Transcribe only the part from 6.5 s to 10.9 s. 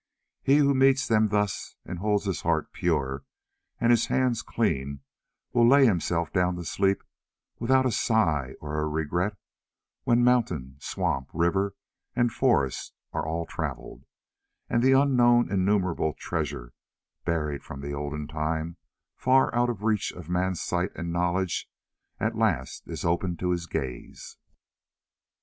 to sleep without a sigh or a regret when mountain,